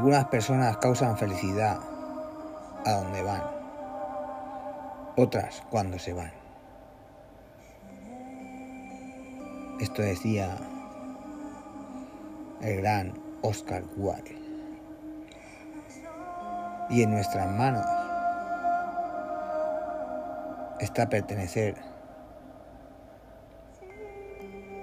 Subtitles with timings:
[0.00, 1.78] Algunas personas causan felicidad
[2.86, 3.42] a donde van,
[5.14, 6.32] otras cuando se van.
[9.78, 10.56] Esto decía
[12.62, 14.38] el gran Oscar Wilde.
[16.88, 17.84] Y en nuestras manos
[20.80, 21.74] está pertenecer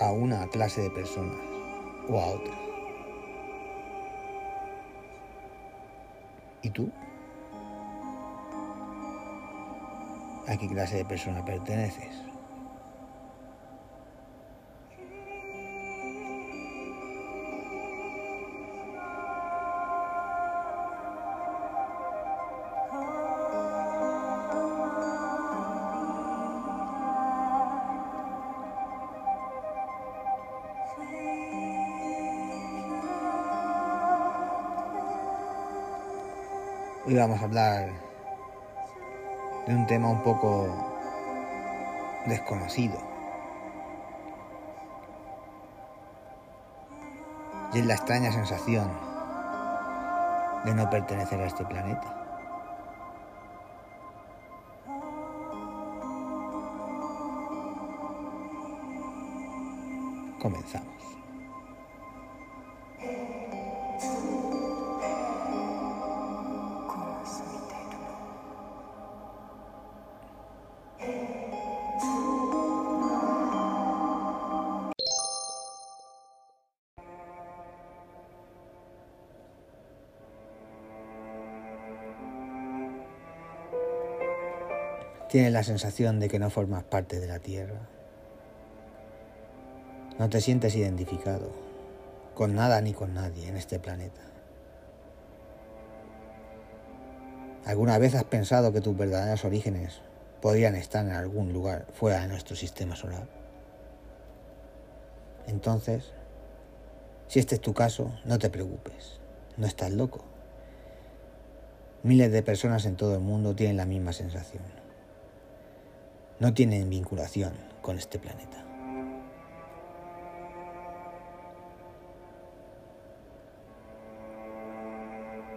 [0.00, 1.36] a una clase de personas
[2.08, 2.61] o a otra.
[6.62, 6.92] ¿Y tú?
[10.46, 12.31] ¿A qué clase de persona perteneces?
[37.04, 37.88] Hoy vamos a hablar
[39.66, 40.68] de un tema un poco
[42.26, 42.96] desconocido.
[47.72, 48.88] Y es la extraña sensación
[50.64, 52.22] de no pertenecer a este planeta.
[60.40, 61.21] Comenzamos.
[85.32, 87.88] Tienes la sensación de que no formas parte de la Tierra.
[90.18, 91.50] No te sientes identificado
[92.34, 94.20] con nada ni con nadie en este planeta.
[97.64, 100.02] ¿Alguna vez has pensado que tus verdaderos orígenes
[100.42, 103.26] podrían estar en algún lugar fuera de nuestro sistema solar?
[105.46, 106.12] Entonces,
[107.28, 109.18] si este es tu caso, no te preocupes,
[109.56, 110.26] no estás loco.
[112.02, 114.82] Miles de personas en todo el mundo tienen la misma sensación
[116.42, 118.64] no tienen vinculación con este planeta.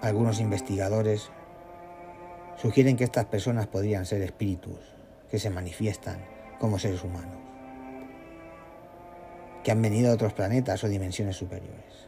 [0.00, 1.32] Algunos investigadores
[2.54, 4.78] sugieren que estas personas podrían ser espíritus
[5.28, 6.24] que se manifiestan
[6.60, 7.40] como seres humanos,
[9.64, 12.06] que han venido de otros planetas o dimensiones superiores.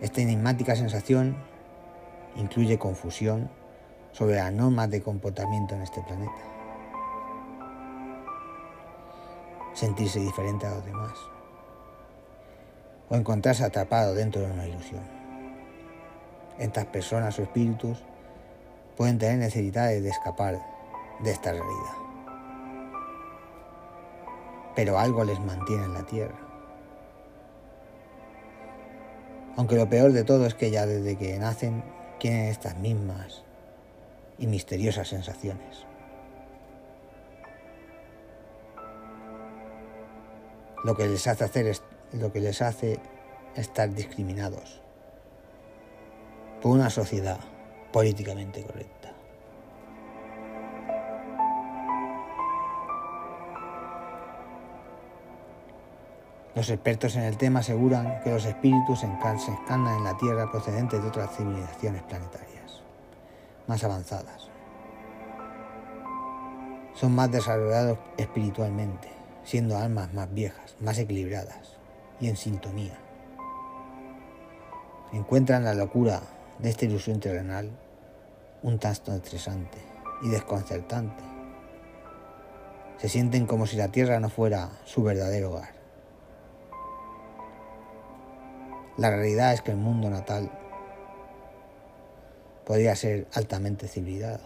[0.00, 1.36] Esta enigmática sensación
[2.34, 3.48] incluye confusión,
[4.16, 6.32] sobre las normas de comportamiento en este planeta.
[9.74, 11.12] Sentirse diferente a los demás.
[13.10, 15.02] O encontrarse atrapado dentro de una ilusión.
[16.58, 18.02] Estas personas o espíritus
[18.96, 20.62] pueden tener necesidades de escapar
[21.22, 21.96] de esta realidad.
[24.74, 26.38] Pero algo les mantiene en la Tierra.
[29.58, 31.84] Aunque lo peor de todo es que ya desde que nacen
[32.18, 33.45] tienen estas mismas
[34.38, 35.86] y misteriosas sensaciones.
[40.84, 41.82] Lo que les hace hacer es,
[42.12, 43.00] lo que les hace
[43.56, 44.82] estar discriminados
[46.62, 47.40] por una sociedad
[47.92, 49.12] políticamente correcta.
[56.54, 61.02] Los expertos en el tema aseguran que los espíritus se encarnan en la Tierra procedentes
[61.02, 62.55] de otras civilizaciones planetarias
[63.66, 64.48] más avanzadas.
[66.94, 69.08] Son más desarrollados espiritualmente,
[69.44, 71.76] siendo almas más viejas, más equilibradas
[72.20, 72.98] y en sintonía.
[75.12, 76.22] Encuentran la locura
[76.58, 77.70] de esta ilusión terrenal
[78.62, 79.78] un tanto estresante
[80.22, 81.22] y desconcertante.
[82.98, 85.74] Se sienten como si la tierra no fuera su verdadero hogar.
[88.96, 90.50] La realidad es que el mundo natal
[92.66, 94.40] podría ser altamente civilizado,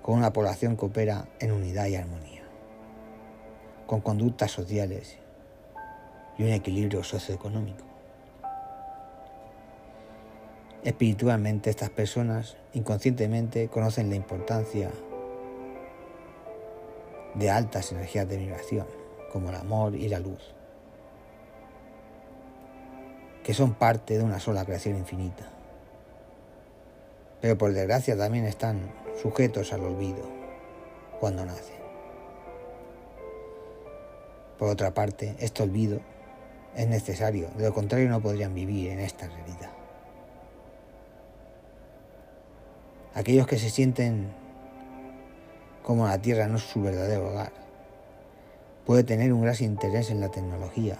[0.00, 2.42] con una población que opera en unidad y armonía,
[3.86, 5.18] con conductas sociales
[6.38, 7.84] y un equilibrio socioeconómico.
[10.82, 14.90] Espiritualmente estas personas inconscientemente conocen la importancia
[17.34, 18.86] de altas energías de vibración,
[19.30, 20.54] como el amor y la luz,
[23.42, 25.53] que son parte de una sola creación infinita
[27.44, 30.22] pero por desgracia también están sujetos al olvido
[31.20, 31.76] cuando nacen.
[34.58, 36.00] Por otra parte, este olvido
[36.74, 39.70] es necesario, de lo contrario no podrían vivir en esta realidad.
[43.12, 44.32] Aquellos que se sienten
[45.82, 47.52] como la Tierra no es su verdadero hogar,
[48.86, 50.96] puede tener un gran interés en la tecnología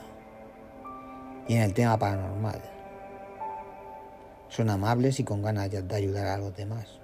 [1.48, 2.73] y en el tema paranormal.
[4.48, 7.00] Son amables y con ganas de ayudar a los demás.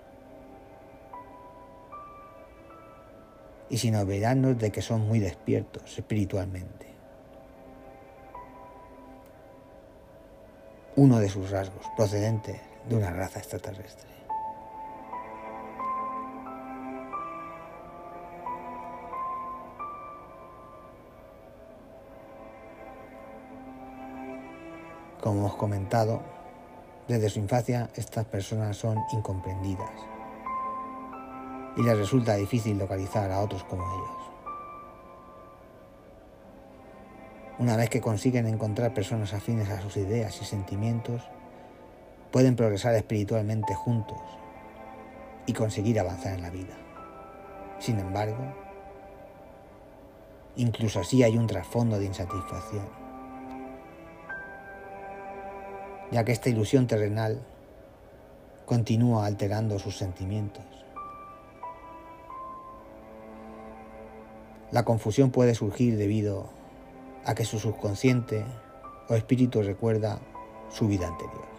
[3.69, 6.87] Y sin olvidarnos de que son muy despiertos espiritualmente.
[10.97, 14.11] Uno de sus rasgos, procedente de una raza extraterrestre.
[25.21, 26.23] Como hemos comentado,
[27.11, 29.91] desde su infancia estas personas son incomprendidas
[31.77, 34.33] y les resulta difícil localizar a otros como ellos.
[37.59, 41.23] Una vez que consiguen encontrar personas afines a sus ideas y sentimientos,
[42.31, 44.21] pueden progresar espiritualmente juntos
[45.47, 46.77] y conseguir avanzar en la vida.
[47.81, 48.55] Sin embargo,
[50.55, 53.10] incluso así hay un trasfondo de insatisfacción
[56.11, 57.41] ya que esta ilusión terrenal
[58.67, 60.65] continúa alterando sus sentimientos.
[64.71, 66.49] La confusión puede surgir debido
[67.25, 68.45] a que su subconsciente
[69.09, 70.21] o espíritu recuerda
[70.69, 71.51] su vida anterior.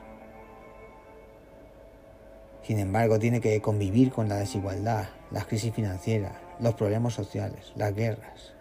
[2.64, 7.94] Sin embargo, tiene que convivir con la desigualdad, las crisis financieras, los problemas sociales, las
[7.94, 8.54] guerras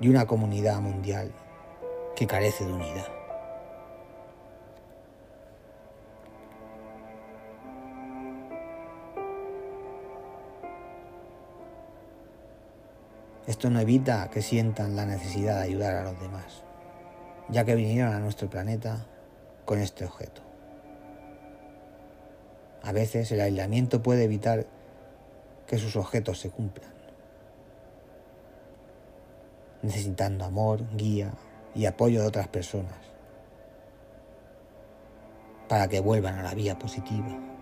[0.00, 1.32] y una comunidad mundial
[2.14, 3.25] que carece de unidad.
[13.46, 16.64] Esto no evita que sientan la necesidad de ayudar a los demás,
[17.48, 19.06] ya que vinieron a nuestro planeta
[19.64, 20.42] con este objeto.
[22.82, 24.66] A veces el aislamiento puede evitar
[25.66, 26.90] que sus objetos se cumplan,
[29.82, 31.32] necesitando amor, guía
[31.74, 32.98] y apoyo de otras personas
[35.68, 37.55] para que vuelvan a la vía positiva.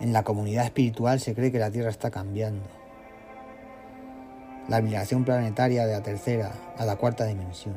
[0.00, 2.66] En la comunidad espiritual se cree que la Tierra está cambiando.
[4.66, 7.76] La migración planetaria de la tercera a la cuarta dimensión.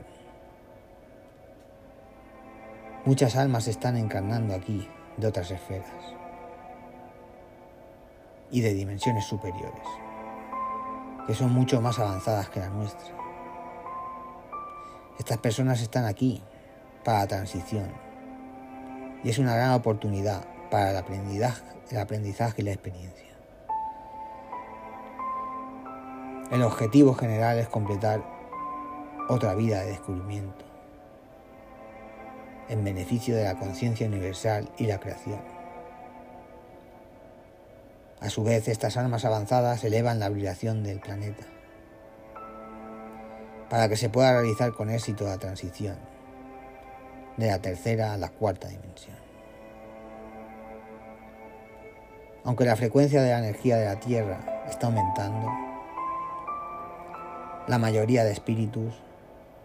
[3.04, 4.88] Muchas almas se están encarnando aquí
[5.18, 5.92] de otras esferas
[8.50, 9.84] y de dimensiones superiores,
[11.28, 13.14] que son mucho más avanzadas que la nuestra.
[15.20, 16.42] Estas personas están aquí
[17.04, 17.92] para la transición
[19.26, 21.62] y es una gran oportunidad para el aprendizaje,
[21.92, 23.28] el aprendizaje y la experiencia.
[26.52, 28.24] El objetivo general es completar
[29.30, 30.66] otra vida de descubrimiento
[32.70, 35.40] en beneficio de la conciencia universal y la creación.
[38.20, 41.46] A su vez, estas almas avanzadas elevan la vibración del planeta
[43.70, 45.98] para que se pueda realizar con éxito la transición
[47.38, 49.23] de la tercera a la cuarta dimensión.
[52.46, 55.50] Aunque la frecuencia de la energía de la Tierra está aumentando,
[57.68, 58.94] la mayoría de espíritus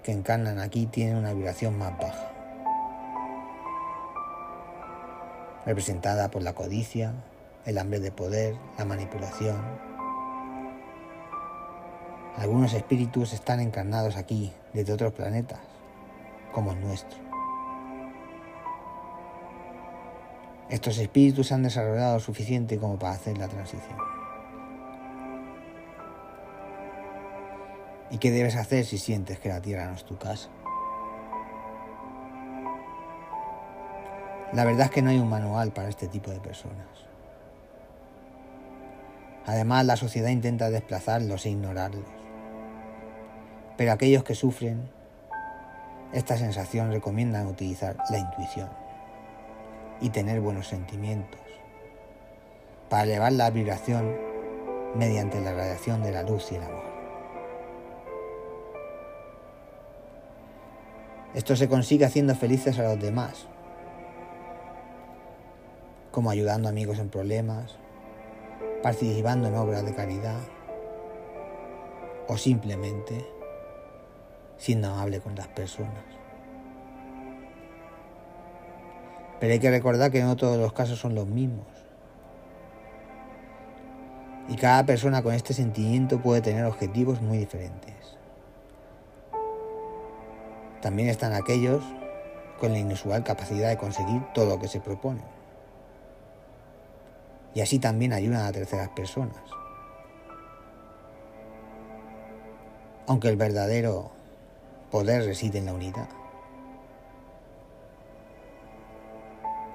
[0.04, 2.30] que encarnan aquí tienen una vibración más baja,
[5.66, 7.14] representada por la codicia,
[7.66, 9.60] el hambre de poder, la manipulación.
[12.36, 15.58] Algunos espíritus están encarnados aquí desde otros planetas,
[16.52, 17.27] como el nuestro.
[20.70, 23.96] Estos espíritus han desarrollado suficiente como para hacer la transición.
[28.10, 30.50] ¿Y qué debes hacer si sientes que la tierra no es tu casa?
[34.52, 36.86] La verdad es que no hay un manual para este tipo de personas.
[39.46, 42.04] Además, la sociedad intenta desplazarlos e ignorarlos.
[43.78, 44.90] Pero aquellos que sufren
[46.12, 48.87] esta sensación recomiendan utilizar la intuición
[50.00, 51.40] y tener buenos sentimientos,
[52.88, 54.16] para elevar la vibración
[54.94, 56.88] mediante la radiación de la luz y el amor.
[61.34, 63.46] Esto se consigue haciendo felices a los demás,
[66.10, 67.76] como ayudando a amigos en problemas,
[68.82, 70.40] participando en obras de caridad
[72.26, 73.26] o simplemente
[74.56, 76.17] siendo amable con las personas.
[79.40, 81.66] Pero hay que recordar que no todos los casos son los mismos.
[84.48, 87.94] Y cada persona con este sentimiento puede tener objetivos muy diferentes.
[90.80, 91.82] También están aquellos
[92.58, 95.22] con la inusual capacidad de conseguir todo lo que se propone.
[97.54, 99.36] Y así también ayudan a terceras personas.
[103.06, 104.10] Aunque el verdadero
[104.90, 106.08] poder reside en la unidad.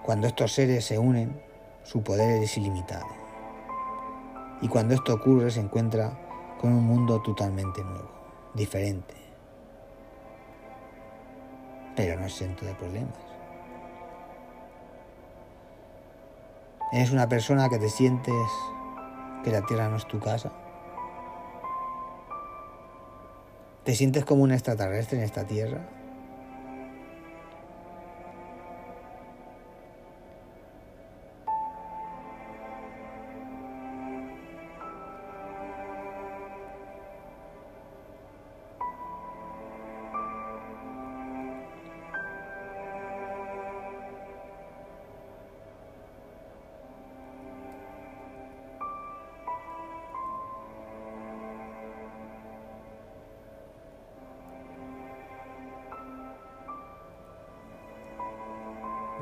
[0.04, 1.42] Cuando estos seres se unen,
[1.84, 3.06] su poder es ilimitado.
[4.62, 6.20] Y cuando esto ocurre se encuentra
[6.60, 8.10] con un mundo totalmente nuevo,
[8.54, 9.14] diferente,
[11.96, 13.18] pero no exento de problemas.
[16.92, 18.36] ¿Eres una persona que te sientes
[19.44, 20.52] que la tierra no es tu casa?
[23.86, 26.03] ¿Te sientes como un extraterrestre en esta tierra?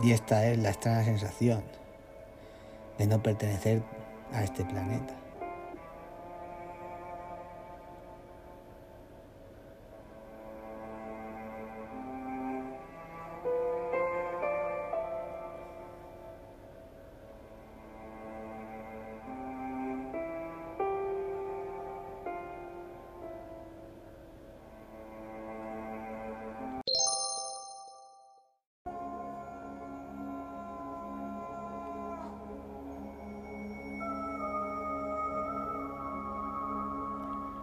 [0.01, 1.63] Y esta es la extraña sensación
[2.97, 3.81] de no pertenecer
[4.33, 5.20] a este planeta.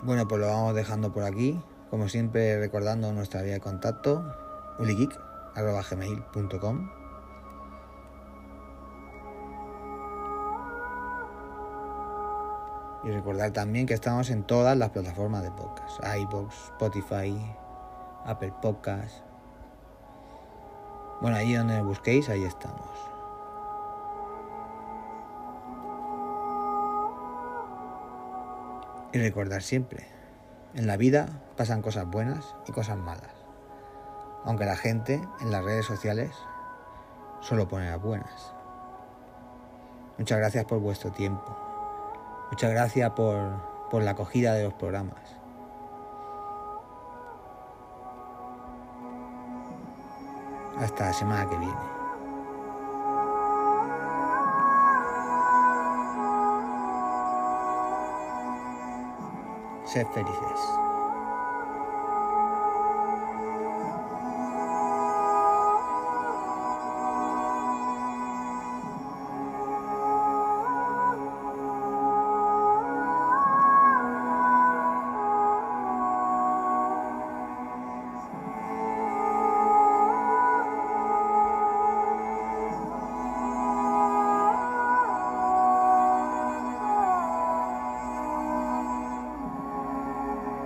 [0.09, 1.61] Bueno, pues lo vamos dejando por aquí.
[1.91, 4.25] Como siempre, recordando nuestra vía de contacto,
[4.79, 6.91] uligeek.gmail.com
[13.05, 16.01] Y recordar también que estamos en todas las plataformas de podcast.
[16.23, 17.39] iBox, Spotify,
[18.25, 19.23] Apple Podcasts.
[21.21, 23.08] Bueno, ahí donde busquéis, ahí estamos.
[29.13, 30.07] Y recordar siempre,
[30.75, 33.33] en la vida pasan cosas buenas y cosas malas.
[34.45, 36.31] Aunque la gente en las redes sociales
[37.41, 38.53] solo pone las buenas.
[40.19, 41.57] Muchas gracias por vuestro tiempo.
[42.51, 45.39] Muchas gracias por, por la acogida de los programas.
[50.79, 51.98] Hasta la semana que viene.
[59.89, 60.88] Sed felices.